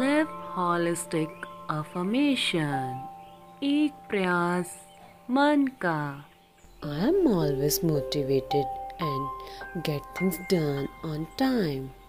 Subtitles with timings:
[0.00, 1.28] Live holistic
[1.70, 2.98] affirmation.
[3.62, 4.66] एक प्रयास
[5.30, 6.24] मन का
[6.84, 8.64] I am always motivated
[9.00, 9.28] and
[9.84, 11.99] get things done on time.